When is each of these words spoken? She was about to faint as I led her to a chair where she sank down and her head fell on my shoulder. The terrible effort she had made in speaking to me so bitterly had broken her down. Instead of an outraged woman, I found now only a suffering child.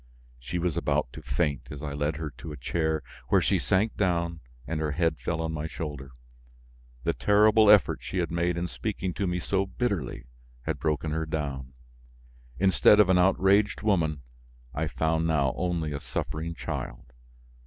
She 0.39 0.57
was 0.57 0.75
about 0.75 1.13
to 1.13 1.21
faint 1.21 1.67
as 1.69 1.83
I 1.83 1.93
led 1.93 2.15
her 2.15 2.31
to 2.31 2.51
a 2.51 2.57
chair 2.57 3.03
where 3.27 3.39
she 3.39 3.59
sank 3.59 3.95
down 3.97 4.39
and 4.65 4.79
her 4.79 4.93
head 4.93 5.19
fell 5.19 5.39
on 5.43 5.51
my 5.53 5.67
shoulder. 5.67 6.09
The 7.03 7.13
terrible 7.13 7.69
effort 7.69 7.99
she 8.01 8.17
had 8.17 8.31
made 8.31 8.57
in 8.57 8.67
speaking 8.67 9.13
to 9.13 9.27
me 9.27 9.39
so 9.39 9.67
bitterly 9.67 10.25
had 10.63 10.79
broken 10.79 11.11
her 11.11 11.27
down. 11.27 11.73
Instead 12.57 12.99
of 12.99 13.09
an 13.09 13.19
outraged 13.19 13.83
woman, 13.83 14.23
I 14.73 14.87
found 14.87 15.27
now 15.27 15.53
only 15.55 15.91
a 15.91 16.01
suffering 16.01 16.55
child. 16.55 17.13